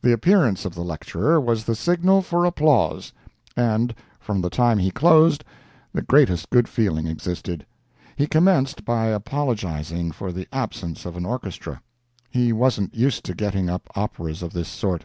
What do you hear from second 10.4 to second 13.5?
absence of an orchestra. He wasn't used to